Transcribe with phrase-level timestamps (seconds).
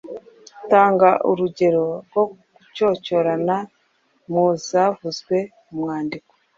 [0.71, 3.55] Tanga urugero rwo gucyocyorana
[4.31, 5.35] mu zavuzwe
[5.69, 6.31] mu mwandiko.